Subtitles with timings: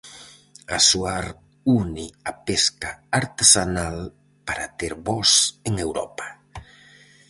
[0.77, 1.25] Asoar
[1.79, 2.89] une a pesca
[3.21, 3.97] artesanal
[4.47, 5.31] para ter voz
[5.67, 6.25] en Europa.